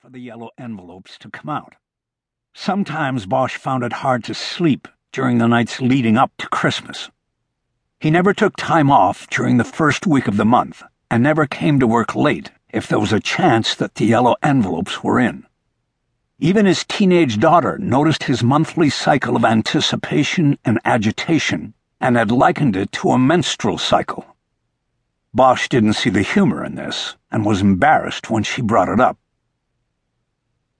for 0.00 0.10
the 0.10 0.18
yellow 0.18 0.50
envelopes 0.58 1.18
to 1.18 1.30
come 1.30 1.48
out. 1.48 1.74
Sometimes 2.54 3.26
Bosch 3.26 3.56
found 3.56 3.84
it 3.84 3.92
hard 3.92 4.24
to 4.24 4.34
sleep 4.34 4.88
during 5.12 5.38
the 5.38 5.46
nights 5.46 5.80
leading 5.80 6.16
up 6.16 6.32
to 6.38 6.48
Christmas. 6.48 7.10
He 8.00 8.10
never 8.10 8.34
took 8.34 8.56
time 8.56 8.90
off 8.90 9.28
during 9.28 9.56
the 9.56 9.64
first 9.64 10.06
week 10.06 10.26
of 10.26 10.36
the 10.36 10.44
month 10.44 10.82
and 11.10 11.22
never 11.22 11.46
came 11.46 11.78
to 11.80 11.86
work 11.86 12.14
late 12.14 12.50
if 12.70 12.88
there 12.88 12.98
was 12.98 13.12
a 13.12 13.20
chance 13.20 13.74
that 13.74 13.94
the 13.94 14.06
yellow 14.06 14.36
envelopes 14.42 15.04
were 15.04 15.20
in. 15.20 15.46
Even 16.38 16.66
his 16.66 16.84
teenage 16.84 17.38
daughter 17.38 17.78
noticed 17.78 18.24
his 18.24 18.42
monthly 18.42 18.90
cycle 18.90 19.36
of 19.36 19.44
anticipation 19.44 20.58
and 20.64 20.80
agitation 20.84 21.74
and 22.00 22.16
had 22.16 22.30
likened 22.30 22.74
it 22.74 22.90
to 22.92 23.10
a 23.10 23.18
menstrual 23.18 23.78
cycle. 23.78 24.24
Bosch 25.32 25.68
didn't 25.68 25.94
see 25.94 26.10
the 26.10 26.22
humor 26.22 26.64
in 26.64 26.74
this 26.74 27.16
and 27.30 27.44
was 27.44 27.60
embarrassed 27.60 28.30
when 28.30 28.42
she 28.42 28.62
brought 28.62 28.88
it 28.88 29.00
up. 29.00 29.18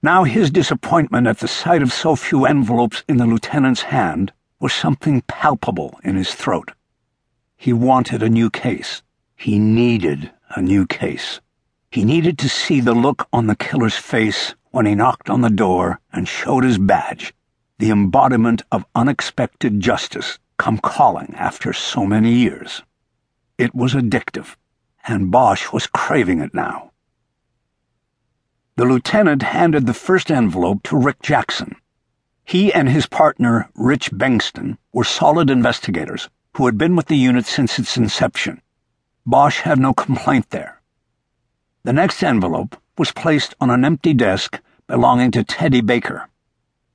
Now 0.04 0.24
his 0.24 0.50
disappointment 0.50 1.26
at 1.26 1.38
the 1.38 1.48
sight 1.48 1.80
of 1.80 1.90
so 1.90 2.14
few 2.14 2.44
envelopes 2.44 3.02
in 3.08 3.16
the 3.16 3.24
lieutenant's 3.24 3.80
hand 3.80 4.34
was 4.60 4.74
something 4.74 5.22
palpable 5.22 5.98
in 6.04 6.14
his 6.14 6.34
throat. 6.34 6.72
He 7.56 7.72
wanted 7.72 8.22
a 8.22 8.28
new 8.28 8.50
case. 8.50 9.00
He 9.34 9.58
needed 9.58 10.30
a 10.54 10.60
new 10.60 10.86
case. 10.86 11.40
He 11.90 12.04
needed 12.04 12.36
to 12.40 12.50
see 12.50 12.82
the 12.82 12.92
look 12.92 13.26
on 13.32 13.46
the 13.46 13.56
killer's 13.56 13.96
face 13.96 14.54
when 14.72 14.84
he 14.84 14.94
knocked 14.94 15.30
on 15.30 15.40
the 15.40 15.48
door 15.48 16.00
and 16.12 16.28
showed 16.28 16.64
his 16.64 16.76
badge, 16.76 17.32
the 17.78 17.88
embodiment 17.88 18.60
of 18.70 18.84
unexpected 18.94 19.80
justice 19.80 20.38
come 20.58 20.76
calling 20.76 21.32
after 21.34 21.72
so 21.72 22.04
many 22.04 22.34
years. 22.34 22.82
It 23.56 23.74
was 23.74 23.94
addictive, 23.94 24.56
and 25.08 25.30
Bosch 25.30 25.72
was 25.72 25.86
craving 25.86 26.40
it 26.40 26.52
now. 26.52 26.90
The 28.76 28.84
lieutenant 28.84 29.42
handed 29.42 29.86
the 29.86 29.94
first 29.94 30.32
envelope 30.32 30.82
to 30.84 30.96
Rick 30.96 31.22
Jackson. 31.22 31.76
He 32.44 32.72
and 32.72 32.88
his 32.88 33.06
partner, 33.06 33.68
Rich 33.76 34.10
Bengston, 34.10 34.78
were 34.92 35.04
solid 35.04 35.48
investigators 35.48 36.28
who 36.56 36.66
had 36.66 36.76
been 36.76 36.96
with 36.96 37.06
the 37.06 37.16
unit 37.16 37.46
since 37.46 37.78
its 37.78 37.96
inception. 37.96 38.60
Bosch 39.24 39.60
had 39.60 39.78
no 39.78 39.94
complaint 39.94 40.50
there. 40.50 40.80
The 41.84 41.92
next 41.92 42.20
envelope 42.24 42.76
was 42.98 43.12
placed 43.12 43.54
on 43.60 43.70
an 43.70 43.84
empty 43.84 44.12
desk 44.12 44.60
belonging 44.88 45.30
to 45.30 45.44
Teddy 45.44 45.80
Baker. 45.80 46.28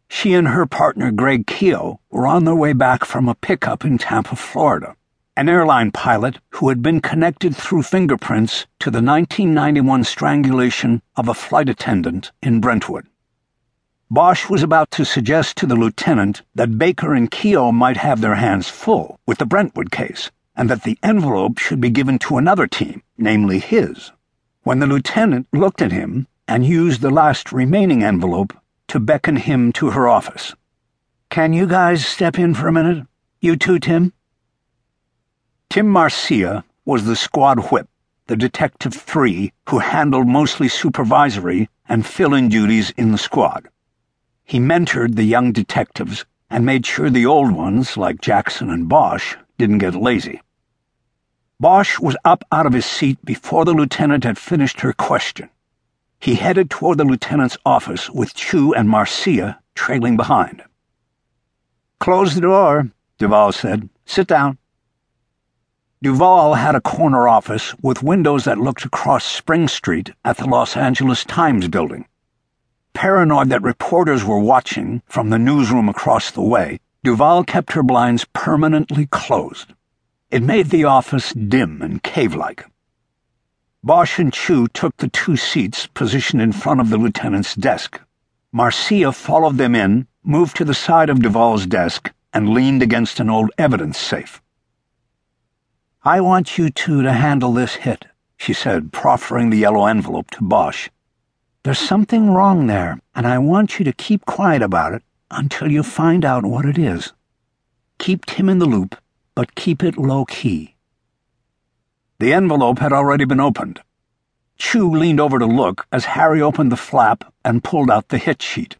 She 0.10 0.34
and 0.34 0.50
her 0.50 0.66
partner, 0.66 1.12
Greg 1.12 1.48
Keogh, 1.48 2.02
were 2.10 2.28
on 2.28 2.44
their 2.44 2.56
way 2.56 2.74
back 2.74 3.06
from 3.06 3.30
a 3.30 3.36
pickup 3.36 3.86
in 3.86 3.98
Tampa, 3.98 4.36
Florida 4.36 4.98
an 5.40 5.48
airline 5.48 5.90
pilot 5.90 6.38
who 6.50 6.68
had 6.68 6.82
been 6.82 7.00
connected 7.00 7.56
through 7.56 7.82
fingerprints 7.82 8.68
to 8.78 8.92
the 8.92 9.02
1991 9.02 10.04
strangulation 10.04 11.02
of 11.16 11.30
a 11.30 11.34
flight 11.34 11.70
attendant 11.70 12.30
in 12.42 12.60
Brentwood. 12.60 13.08
Bosch 14.12 14.50
was 14.50 14.62
about 14.62 14.92
to 14.92 15.06
suggest 15.06 15.56
to 15.56 15.66
the 15.66 15.78
lieutenant 15.78 16.42
that 16.56 16.78
Baker 16.78 17.14
and 17.14 17.32
Keogh 17.32 17.72
might 17.72 17.96
have 17.96 18.20
their 18.20 18.36
hands 18.36 18.68
full 18.68 19.18
with 19.26 19.38
the 19.38 19.46
Brentwood 19.46 19.92
case, 19.92 20.30
and 20.58 20.70
that 20.70 20.84
the 20.84 20.98
envelope 21.04 21.58
should 21.58 21.80
be 21.80 21.90
given 21.90 22.20
to 22.20 22.36
another 22.36 22.68
team, 22.68 23.02
namely 23.18 23.60
his, 23.60 24.12
when 24.64 24.80
the 24.80 24.88
lieutenant 24.88 25.48
looked 25.54 25.82
at 25.82 25.94
him 25.94 26.28
and 26.50 26.66
used 26.66 27.00
the 27.00 27.10
last 27.10 27.54
remaining 27.54 28.04
envelope 28.04 28.52
to 28.90 29.00
beckon 29.00 29.38
him 29.38 29.72
to 29.72 29.92
her 29.92 30.06
office. 30.06 30.54
Can 31.30 31.54
you 31.54 31.66
guys 31.66 32.06
step 32.06 32.38
in 32.38 32.54
for 32.54 32.68
a 32.68 32.74
minute? 32.74 33.08
You 33.40 33.56
too, 33.56 33.80
Tim? 33.80 34.12
Tim 35.70 35.88
Marcia 35.88 36.66
was 36.84 37.06
the 37.06 37.16
squad 37.16 37.70
whip, 37.70 37.88
the 38.26 38.36
Detective 38.36 38.96
Three 38.96 39.54
who 39.70 39.78
handled 39.78 40.28
mostly 40.28 40.68
supervisory 40.68 41.70
and 41.88 42.08
fill 42.08 42.34
in 42.34 42.50
duties 42.50 42.90
in 42.98 43.12
the 43.12 43.20
squad. 43.20 43.70
He 44.44 44.60
mentored 44.60 45.14
the 45.14 45.24
young 45.24 45.52
detectives 45.52 46.26
and 46.50 46.66
made 46.66 46.88
sure 46.88 47.12
the 47.12 47.28
old 47.28 47.52
ones, 47.52 47.98
like 47.98 48.20
Jackson 48.20 48.72
and 48.72 48.90
Bosch, 48.90 49.36
didn't 49.60 49.78
get 49.78 49.94
lazy. 49.94 50.42
Bosch 51.60 52.00
was 52.00 52.18
up 52.26 52.44
out 52.52 52.66
of 52.66 52.74
his 52.74 52.88
seat 52.88 53.24
before 53.24 53.64
the 53.64 53.74
lieutenant 53.74 54.24
had 54.24 54.40
finished 54.40 54.82
her 54.82 54.94
question. 54.94 55.52
He 56.20 56.34
headed 56.34 56.72
toward 56.72 56.98
the 56.98 57.06
lieutenant's 57.06 57.58
office 57.64 58.10
with 58.10 58.34
Chu 58.34 58.74
and 58.74 58.90
Marcia 58.90 59.60
trailing 59.76 60.18
behind. 60.18 60.64
Close 62.00 62.34
the 62.34 62.42
door, 62.42 62.90
Duval 63.20 63.52
said. 63.52 63.88
Sit 64.08 64.26
down. 64.26 64.58
Duval 66.02 66.54
had 66.54 66.76
a 66.76 66.82
corner 66.82 67.28
office 67.28 67.76
with 67.82 68.02
windows 68.02 68.46
that 68.46 68.58
looked 68.58 68.86
across 68.86 69.26
Spring 69.26 69.68
Street 69.68 70.14
at 70.24 70.38
the 70.38 70.48
Los 70.48 70.78
Angeles 70.78 71.26
Times 71.26 71.68
building. 71.68 72.06
Paranoid 72.94 73.50
that 73.50 73.62
reporters 73.62 74.24
were 74.24 74.40
watching 74.40 75.02
from 75.08 75.30
the 75.30 75.38
newsroom 75.38 75.90
across 75.90 76.32
the 76.32 76.42
way, 76.42 76.80
Duval 77.04 77.44
kept 77.44 77.74
her 77.74 77.84
blinds 77.84 78.26
permanently 78.32 79.08
closed. 79.08 79.74
It 80.32 80.42
made 80.42 80.70
the 80.70 80.86
office 80.86 81.34
dim 81.34 81.82
and 81.82 82.02
cave 82.02 82.34
like. 82.34 82.66
Bosch 83.84 84.20
and 84.20 84.32
Chu 84.32 84.70
took 84.70 84.96
the 84.98 85.10
two 85.10 85.36
seats 85.36 85.88
positioned 85.88 86.42
in 86.42 86.54
front 86.54 86.80
of 86.80 86.90
the 86.92 86.98
lieutenant's 86.98 87.56
desk. 87.56 88.00
Marcia 88.54 89.12
followed 89.12 89.58
them 89.58 89.76
in, 89.76 90.08
moved 90.24 90.56
to 90.56 90.64
the 90.64 90.74
side 90.74 91.10
of 91.10 91.22
Duval's 91.22 91.66
desk, 91.66 92.14
and 92.32 92.54
leaned 92.54 92.82
against 92.82 93.20
an 93.20 93.30
old 93.30 93.52
evidence 93.58 93.98
safe. 93.98 94.42
I 96.06 96.22
want 96.22 96.58
you 96.58 96.70
two 96.70 97.02
to 97.02 97.12
handle 97.12 97.52
this 97.52 97.76
hit, 97.76 98.06
she 98.38 98.54
said, 98.54 98.94
proffering 98.94 99.50
the 99.50 99.58
yellow 99.58 99.86
envelope 99.86 100.32
to 100.32 100.44
Bosch. 100.44 100.88
There's 101.64 101.78
something 101.78 102.32
wrong 102.32 102.68
there, 102.68 103.02
and 103.14 103.28
I 103.28 103.38
want 103.40 103.78
you 103.78 103.84
to 103.84 103.92
keep 103.92 104.26
quiet 104.26 104.62
about 104.62 104.94
it 104.94 105.04
until 105.30 105.70
you 105.70 105.84
find 105.84 106.24
out 106.24 106.46
what 106.46 106.64
it 106.64 106.78
is. 106.78 107.12
Keep 107.98 108.26
Tim 108.28 108.48
in 108.48 108.60
the 108.60 108.66
loop, 108.66 108.96
but 109.36 109.56
keep 109.56 109.84
it 109.84 109.98
low 109.98 110.24
key. 110.24 110.78
The 112.20 112.32
envelope 112.32 112.80
had 112.80 112.94
already 112.94 113.26
been 113.26 113.42
opened. 113.42 113.82
Chu 114.58 114.90
leaned 114.90 115.20
over 115.20 115.38
to 115.38 115.46
look 115.46 115.86
as 115.92 116.06
Harry 116.06 116.42
opened 116.42 116.72
the 116.72 116.78
flap 116.78 117.26
and 117.44 117.62
pulled 117.62 117.92
out 117.92 118.08
the 118.08 118.18
hit 118.18 118.42
sheet. 118.42 118.78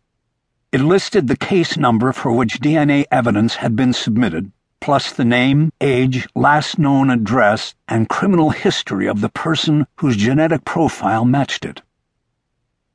It 0.72 0.80
listed 0.80 1.28
the 1.28 1.36
case 1.36 1.76
number 1.76 2.14
for 2.14 2.32
which 2.32 2.62
DNA 2.62 3.04
evidence 3.12 3.56
had 3.56 3.76
been 3.76 3.92
submitted 3.92 4.54
plus 4.80 5.12
the 5.12 5.26
name, 5.26 5.72
age, 5.82 6.28
last 6.36 6.80
known 6.80 7.10
address, 7.10 7.76
and 7.88 8.10
criminal 8.10 8.52
history 8.52 9.08
of 9.08 9.22
the 9.22 9.30
person 9.30 9.86
whose 9.98 10.16
genetic 10.16 10.66
profile 10.66 11.26
matched 11.26 11.66
it. 11.66 11.82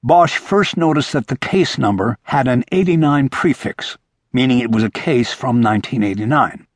Bosch 0.02 0.36
first 0.36 0.76
noticed 0.76 1.12
that 1.12 1.28
the 1.28 1.38
case 1.38 1.78
number 1.78 2.18
had 2.24 2.46
an 2.46 2.64
89 2.70 3.28
prefix, 3.28 3.96
meaning 4.32 4.58
it 4.58 4.70
was 4.70 4.82
a 4.82 4.90
case 4.90 5.32
from 5.32 5.62
1989. 5.62 6.66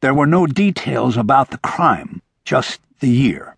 There 0.00 0.14
were 0.14 0.26
no 0.26 0.46
details 0.46 1.16
about 1.16 1.50
the 1.50 1.58
crime, 1.58 2.22
just 2.44 2.80
the 3.00 3.10
year. 3.10 3.56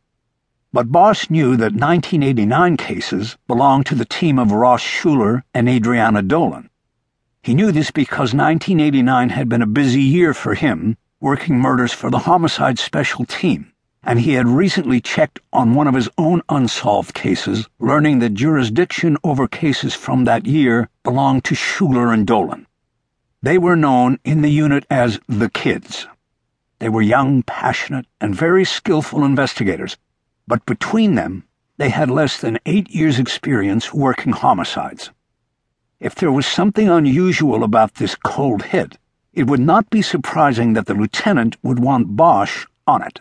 But 0.72 0.92
Bosch 0.92 1.30
knew 1.30 1.56
that 1.56 1.72
1989 1.72 2.76
cases 2.76 3.36
belonged 3.46 3.86
to 3.86 3.94
the 3.94 4.04
team 4.04 4.38
of 4.38 4.52
Ross 4.52 4.80
Schuler 4.80 5.44
and 5.54 5.68
Adriana 5.68 6.22
Dolan. 6.22 6.67
He 7.48 7.54
knew 7.54 7.72
this 7.72 7.90
because 7.90 8.34
1989 8.34 9.30
had 9.30 9.48
been 9.48 9.62
a 9.62 9.66
busy 9.66 10.02
year 10.02 10.34
for 10.34 10.52
him, 10.52 10.98
working 11.18 11.58
murders 11.58 11.94
for 11.94 12.10
the 12.10 12.18
Homicide 12.28 12.78
Special 12.78 13.24
Team, 13.24 13.72
and 14.02 14.20
he 14.20 14.34
had 14.34 14.46
recently 14.46 15.00
checked 15.00 15.40
on 15.50 15.74
one 15.74 15.86
of 15.86 15.94
his 15.94 16.10
own 16.18 16.42
unsolved 16.50 17.14
cases, 17.14 17.66
learning 17.78 18.18
that 18.18 18.34
jurisdiction 18.34 19.16
over 19.24 19.48
cases 19.48 19.94
from 19.94 20.24
that 20.24 20.44
year 20.44 20.90
belonged 21.02 21.44
to 21.44 21.54
Schuler 21.54 22.12
and 22.12 22.26
Dolan. 22.26 22.66
They 23.40 23.56
were 23.56 23.76
known 23.76 24.18
in 24.26 24.42
the 24.42 24.50
unit 24.50 24.84
as 24.90 25.18
the 25.26 25.48
Kids. 25.48 26.06
They 26.80 26.90
were 26.90 27.00
young, 27.00 27.44
passionate, 27.44 28.04
and 28.20 28.34
very 28.34 28.66
skillful 28.66 29.24
investigators, 29.24 29.96
but 30.46 30.66
between 30.66 31.14
them, 31.14 31.44
they 31.78 31.88
had 31.88 32.10
less 32.10 32.38
than 32.38 32.58
eight 32.66 32.90
years' 32.90 33.18
experience 33.18 33.94
working 33.94 34.34
homicides. 34.34 35.08
If 36.00 36.14
there 36.14 36.30
was 36.30 36.46
something 36.46 36.88
unusual 36.88 37.64
about 37.64 37.94
this 37.94 38.14
cold 38.14 38.62
hit, 38.62 38.98
it 39.32 39.48
would 39.48 39.60
not 39.60 39.90
be 39.90 40.00
surprising 40.00 40.74
that 40.74 40.86
the 40.86 40.94
lieutenant 40.94 41.56
would 41.62 41.80
want 41.80 42.16
Bosch 42.16 42.66
on 42.86 43.02
it. 43.02 43.20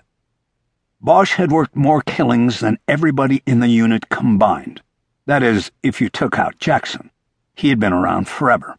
Bosch 1.01 1.33
had 1.33 1.51
worked 1.51 1.75
more 1.75 2.01
killings 2.01 2.59
than 2.59 2.77
everybody 2.87 3.41
in 3.47 3.59
the 3.59 3.67
unit 3.67 4.09
combined. 4.09 4.81
That 5.25 5.41
is, 5.41 5.71
if 5.81 5.99
you 5.99 6.09
took 6.09 6.37
out 6.37 6.59
Jackson. 6.59 7.09
He 7.55 7.69
had 7.69 7.79
been 7.79 7.93
around 7.93 8.27
forever. 8.27 8.77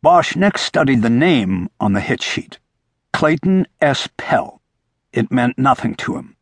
Bosch 0.00 0.36
next 0.36 0.62
studied 0.62 1.02
the 1.02 1.10
name 1.10 1.68
on 1.80 1.94
the 1.94 2.00
hit 2.00 2.22
sheet 2.22 2.58
Clayton 3.12 3.66
S. 3.80 4.08
Pell. 4.16 4.60
It 5.12 5.32
meant 5.32 5.58
nothing 5.58 5.94
to 5.96 6.16
him. 6.16 6.36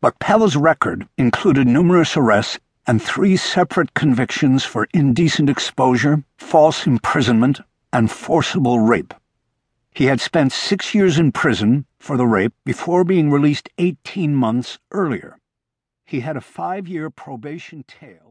But 0.00 0.18
Pell's 0.20 0.56
record 0.56 1.06
included 1.18 1.66
numerous 1.66 2.16
arrests 2.16 2.58
and 2.88 3.02
three 3.02 3.36
separate 3.36 3.92
convictions 3.92 4.64
for 4.64 4.88
indecent 4.94 5.50
exposure, 5.50 6.24
false 6.38 6.86
imprisonment, 6.86 7.60
and 7.92 8.10
forcible 8.10 8.80
rape. 8.80 9.12
He 9.92 10.06
had 10.06 10.22
spent 10.22 10.52
six 10.52 10.94
years 10.94 11.18
in 11.18 11.32
prison 11.32 11.84
for 11.98 12.16
the 12.16 12.26
rape 12.26 12.54
before 12.64 13.04
being 13.04 13.30
released 13.30 13.68
18 13.76 14.34
months 14.34 14.78
earlier. 14.90 15.38
He 16.06 16.20
had 16.20 16.38
a 16.38 16.40
five 16.40 16.88
year 16.88 17.10
probation 17.10 17.84
tail. 17.86 18.24